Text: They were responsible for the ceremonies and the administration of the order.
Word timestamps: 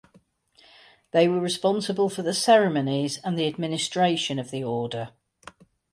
They 1.11 1.27
were 1.27 1.39
responsible 1.39 2.09
for 2.09 2.23
the 2.23 2.33
ceremonies 2.33 3.19
and 3.23 3.37
the 3.37 3.45
administration 3.45 4.39
of 4.39 4.49
the 4.49 4.63
order. 4.63 5.11